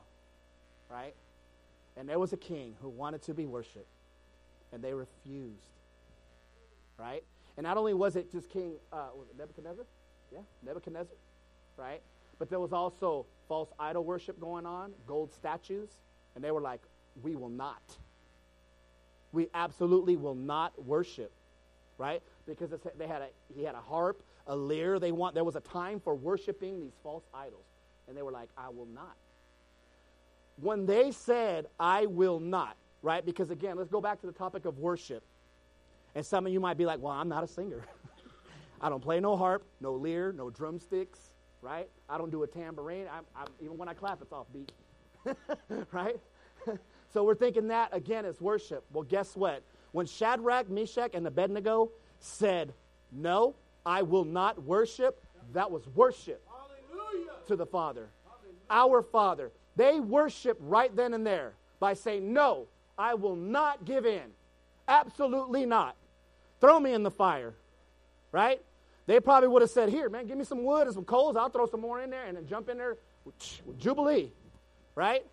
[0.89, 1.13] Right?
[1.97, 3.87] And there was a king who wanted to be worshiped,
[4.71, 5.67] and they refused.
[6.97, 7.23] Right?
[7.57, 9.85] And not only was it just King uh, it Nebuchadnezzar?
[10.31, 11.15] Yeah, Nebuchadnezzar.
[11.77, 12.01] Right?
[12.37, 15.89] But there was also false idol worship going on, gold statues,
[16.35, 16.81] and they were like,
[17.21, 17.81] we will not.
[19.31, 21.31] We absolutely will not worship,
[21.97, 22.21] right?
[22.45, 24.99] Because they had a, he had a harp, a lyre.
[24.99, 27.65] They want, there was a time for worshiping these false idols.
[28.07, 29.15] And they were like, I will not.
[30.61, 33.25] When they said, I will not, right?
[33.25, 35.23] Because again, let's go back to the topic of worship.
[36.13, 37.83] And some of you might be like, well, I'm not a singer.
[38.81, 41.19] I don't play no harp, no lyre, no drumsticks,
[41.61, 41.89] right?
[42.07, 43.07] I don't do a tambourine.
[43.11, 44.71] I'm, I'm, even when I clap, it's off beat,
[45.91, 46.19] right?
[47.13, 48.85] so we're thinking that again is worship.
[48.93, 49.63] Well, guess what?
[49.91, 52.73] When Shadrach, Meshach, and Abednego said,
[53.11, 56.45] No, I will not worship, that was worship
[57.47, 58.09] To the Father.
[58.69, 59.51] Our Father.
[59.75, 64.31] They worship right then and there by saying, No, I will not give in.
[64.87, 65.95] Absolutely not.
[66.61, 67.53] Throw me in the fire.
[68.31, 68.61] Right?
[69.07, 71.35] They probably would have said, Here, man, give me some wood and some coals.
[71.35, 72.97] I'll throw some more in there and then jump in there
[73.77, 74.31] Jubilee.
[74.95, 75.25] Right?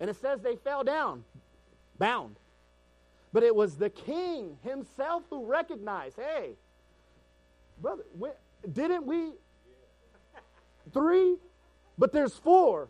[0.00, 1.24] And it says they fell down,
[1.98, 2.36] bound.
[3.32, 6.52] But it was the king himself who recognized, hey,
[7.80, 8.04] brother,
[8.72, 9.32] didn't we?
[10.92, 11.36] Three,
[11.98, 12.88] but there's four.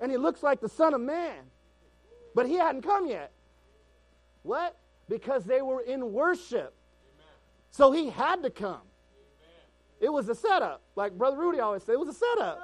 [0.00, 1.38] And he looks like the Son of Man.
[2.34, 3.32] But he hadn't come yet.
[4.42, 4.76] What?
[5.08, 6.74] Because they were in worship.
[7.70, 8.82] So he had to come.
[10.00, 10.82] It was a setup.
[10.96, 12.60] Like Brother Rudy always said, it was a setup,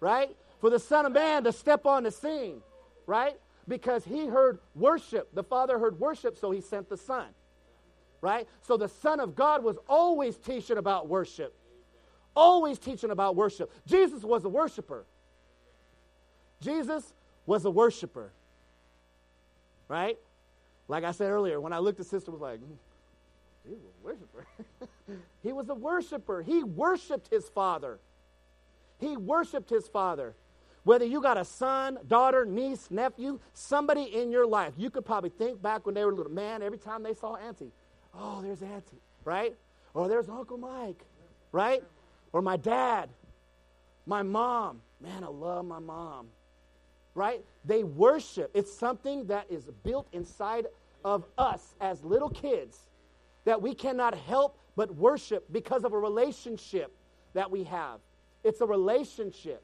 [0.00, 0.36] right?
[0.60, 2.62] For the Son of Man to step on the scene,
[3.06, 3.38] right?
[3.66, 5.34] Because he heard worship.
[5.34, 7.26] The Father heard worship, so he sent the Son,
[8.20, 8.46] right?
[8.62, 11.54] So the Son of God was always teaching about worship,
[12.34, 13.72] always teaching about worship.
[13.86, 15.04] Jesus was a worshiper.
[16.60, 17.12] Jesus
[17.46, 18.32] was a worshiper.
[19.88, 20.18] Right?
[20.88, 22.74] Like I said earlier, when I looked at sister was like, hmm,
[23.66, 24.46] he was a worshiper.
[25.42, 26.42] he was a worshiper.
[26.42, 27.98] He worshiped his father.
[28.98, 30.34] He worshiped his father.
[30.84, 35.30] Whether you got a son, daughter, niece, nephew, somebody in your life, you could probably
[35.30, 36.32] think back when they were little.
[36.32, 37.72] Man, every time they saw Auntie,
[38.14, 39.54] oh, there's Auntie, right?
[39.94, 41.02] Or there's Uncle Mike,
[41.52, 41.82] right?
[42.34, 43.08] Or my dad,
[44.06, 44.82] my mom.
[45.00, 46.26] Man, I love my mom,
[47.14, 47.44] right?
[47.64, 48.50] They worship.
[48.54, 50.66] It's something that is built inside
[51.04, 52.78] of us as little kids
[53.44, 56.92] that we cannot help but worship because of a relationship
[57.34, 58.00] that we have.
[58.42, 59.62] It's a relationship.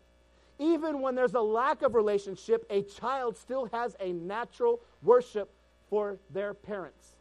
[0.60, 5.50] Even when there's a lack of relationship, a child still has a natural worship
[5.88, 7.14] for their parents,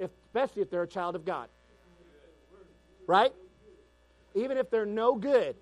[0.00, 1.48] especially if they're a child of God.
[3.06, 3.32] Right?
[4.34, 5.56] Even if they're no good,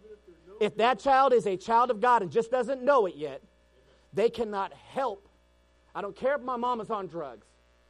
[0.61, 3.43] if that child is a child of God and just doesn't know it yet,
[4.12, 5.28] they cannot help.
[5.95, 7.47] I don't care if my mom is on drugs.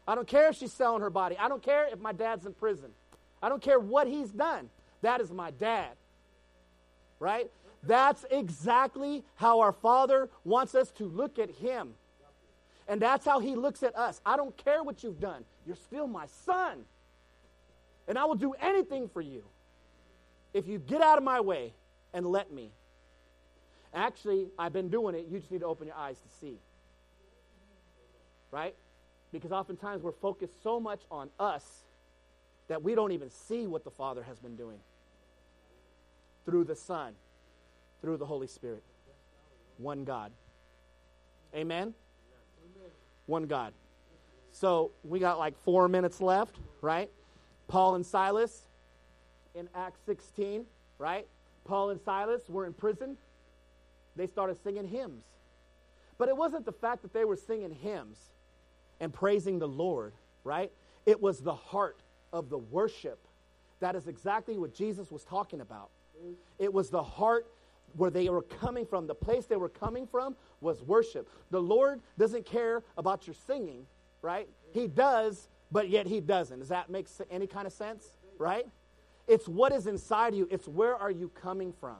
[0.06, 1.36] I don't care if she's selling her body.
[1.38, 2.90] I don't care if my dad's in prison.
[3.42, 4.70] I don't care what he's done.
[5.02, 5.90] That is my dad.
[7.18, 7.50] Right?
[7.82, 11.94] That's exactly how our Father wants us to look at Him.
[12.88, 14.20] And that's how He looks at us.
[14.24, 16.84] I don't care what you've done, you're still my son.
[18.08, 19.44] And I will do anything for you
[20.52, 21.72] if you get out of my way
[22.12, 22.70] and let me.
[23.94, 25.26] Actually, I've been doing it.
[25.30, 26.58] You just need to open your eyes to see.
[28.50, 28.74] Right?
[29.32, 31.84] Because oftentimes we're focused so much on us
[32.68, 34.78] that we don't even see what the Father has been doing
[36.44, 37.14] through the Son,
[38.00, 38.82] through the Holy Spirit.
[39.78, 40.32] One God.
[41.54, 41.94] Amen?
[43.26, 43.72] One God.
[44.52, 47.10] So we got like four minutes left, right?
[47.72, 48.66] Paul and Silas
[49.54, 50.66] in Acts 16,
[50.98, 51.26] right?
[51.64, 53.16] Paul and Silas were in prison.
[54.14, 55.24] They started singing hymns.
[56.18, 58.18] But it wasn't the fact that they were singing hymns
[59.00, 60.12] and praising the Lord,
[60.44, 60.70] right?
[61.06, 63.26] It was the heart of the worship.
[63.80, 65.88] That is exactly what Jesus was talking about.
[66.58, 67.46] It was the heart
[67.96, 69.06] where they were coming from.
[69.06, 71.26] The place they were coming from was worship.
[71.50, 73.86] The Lord doesn't care about your singing,
[74.20, 74.46] right?
[74.74, 76.60] He does, but yet He doesn't.
[76.60, 78.04] Does that make any kind of sense,
[78.38, 78.66] right?
[79.26, 80.46] It's what is inside you.
[80.50, 81.96] It's where are you coming from?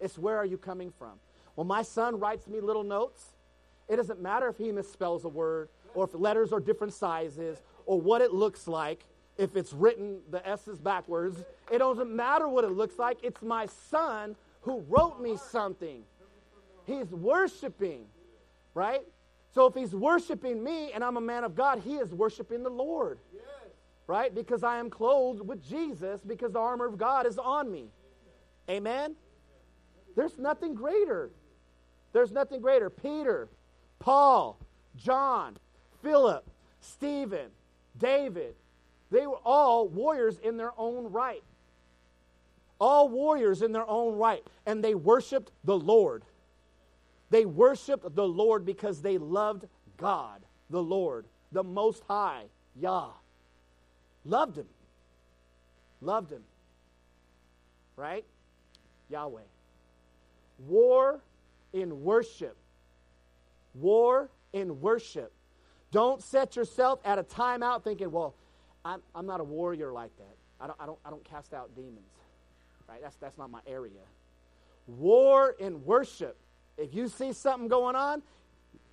[0.00, 1.12] It's where are you coming from?
[1.54, 3.24] When my son writes me little notes,
[3.88, 8.00] it doesn't matter if he misspells a word or if letters are different sizes or
[8.00, 9.04] what it looks like
[9.36, 11.44] if it's written the S's backwards.
[11.70, 13.18] It doesn't matter what it looks like.
[13.22, 16.02] It's my son who wrote me something.
[16.86, 18.06] He's worshiping,
[18.74, 19.02] right?
[19.54, 22.70] So if he's worshiping me and I'm a man of God, he is worshiping the
[22.70, 23.18] Lord.
[23.34, 23.44] Yes.
[24.06, 24.34] Right?
[24.34, 27.88] Because I am clothed with Jesus because the armor of God is on me.
[28.68, 29.14] Amen?
[30.16, 31.30] There's nothing greater.
[32.12, 32.90] There's nothing greater.
[32.90, 33.48] Peter,
[33.98, 34.58] Paul,
[34.96, 35.56] John,
[36.02, 36.48] Philip,
[36.80, 37.50] Stephen,
[37.98, 38.54] David,
[39.10, 41.42] they were all warriors in their own right.
[42.80, 44.44] All warriors in their own right.
[44.66, 46.24] And they worshiped the Lord.
[47.32, 49.64] They worshiped the Lord because they loved
[49.96, 52.42] God, the Lord, the Most High,
[52.78, 53.08] Yah.
[54.26, 54.66] Loved Him.
[56.02, 56.42] Loved Him.
[57.96, 58.26] Right?
[59.08, 59.40] Yahweh.
[60.68, 61.20] War
[61.72, 62.54] in worship.
[63.76, 65.32] War in worship.
[65.90, 68.34] Don't set yourself at a timeout thinking, well,
[68.84, 70.36] I'm, I'm not a warrior like that.
[70.60, 72.12] I don't, I, don't, I don't cast out demons.
[72.86, 73.00] Right?
[73.00, 74.02] That's, that's not my area.
[74.86, 76.36] War in worship.
[76.76, 78.22] If you see something going on,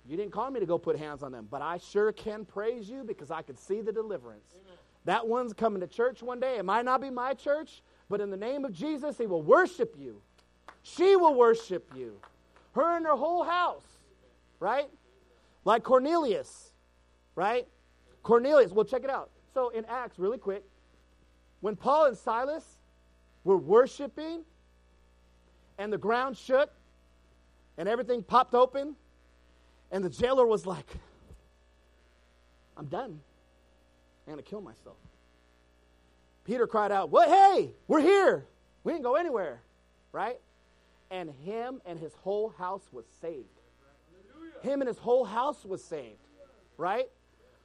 [0.06, 2.88] you didn't call me to go put hands on them, but I sure can praise
[2.88, 4.54] you because I could see the deliverance.
[4.54, 4.78] Amen.
[5.04, 6.58] That one's coming to church one day.
[6.58, 9.94] It might not be my church, but in the name of Jesus, he will worship
[9.98, 10.20] you.
[10.82, 12.16] She will worship you.
[12.72, 13.84] Her and her whole house,
[14.58, 14.88] right?
[15.64, 16.72] Like Cornelius,
[17.34, 17.66] right?
[18.22, 19.30] Cornelius, well, check it out.
[19.54, 20.64] So in Acts, really quick,
[21.60, 22.64] when Paul and Silas
[23.44, 24.42] were worshiping
[25.78, 26.70] and the ground shook
[27.76, 28.96] and everything popped open,
[29.90, 30.86] and the jailer was like,
[32.76, 33.20] I'm done.
[34.26, 34.96] I'm going to kill myself.
[36.44, 37.28] Peter cried out, What?
[37.28, 38.46] Hey, we're here.
[38.84, 39.60] We didn't go anywhere.
[40.12, 40.38] Right?
[41.10, 43.46] And him and his whole house was saved.
[44.62, 46.18] Him and his whole house was saved.
[46.76, 47.08] Right?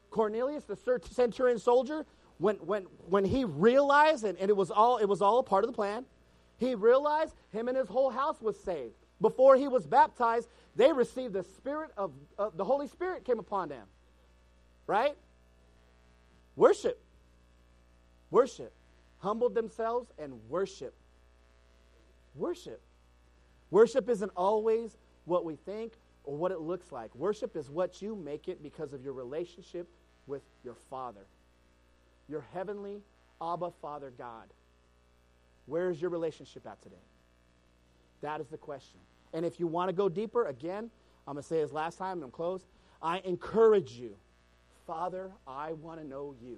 [0.09, 0.77] Cornelius, the
[1.11, 2.05] centurion soldier,
[2.37, 5.63] when, when, when he realized, and, and it, was all, it was all a part
[5.63, 6.05] of the plan,
[6.57, 9.04] he realized him and his whole house was saved.
[9.21, 13.69] Before he was baptized, they received the Spirit of uh, the Holy Spirit came upon
[13.69, 13.87] them.
[14.87, 15.15] Right?
[16.55, 17.01] Worship.
[18.31, 18.73] Worship.
[19.19, 20.93] humbled themselves, and worship.
[22.35, 22.81] Worship.
[23.71, 25.93] Worship isn't always what we think
[26.23, 27.13] or what it looks like.
[27.15, 29.87] Worship is what you make it because of your relationship
[30.27, 31.25] with your Father,
[32.27, 33.01] your heavenly
[33.41, 34.47] Abba Father God.
[35.65, 36.95] Where is your relationship at today?
[38.25, 38.99] That is the question.
[39.33, 40.89] And if you want to go deeper, again,
[41.27, 42.65] I'm going to say this last time and I'm close.
[42.99, 44.15] I encourage you,
[44.87, 46.57] Father, I want to know you.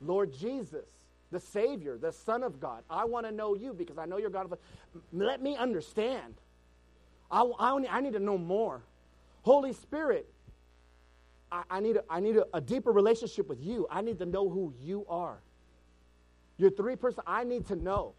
[0.00, 0.86] Lord Jesus,
[1.30, 4.30] the Savior, the Son of God, I want to know you because I know you're
[4.30, 4.56] God.
[5.12, 6.32] Let me understand.
[7.30, 8.80] I, I, I need to know more.
[9.42, 10.26] Holy Spirit,
[11.52, 13.86] I, I need, a, I need a, a deeper relationship with you.
[13.90, 15.40] I need to know who you are.
[16.56, 17.22] You're three person.
[17.26, 18.14] I need to know.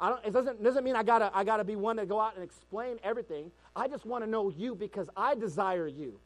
[0.00, 2.34] I don't, it doesn't, doesn't mean I gotta, I gotta be one to go out
[2.34, 3.50] and explain everything.
[3.74, 6.20] I just want to know you because I desire you.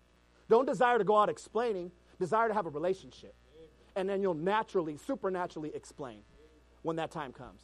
[0.51, 3.35] Don't desire to go out explaining, desire to have a relationship.
[3.97, 6.20] And then you'll naturally, supernaturally explain
[6.83, 7.62] when that time comes.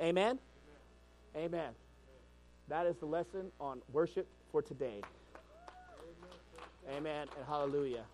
[0.00, 0.38] Amen?
[1.36, 1.70] Amen.
[2.68, 5.02] That is the lesson on worship for today.
[6.96, 8.04] Amen and hallelujah.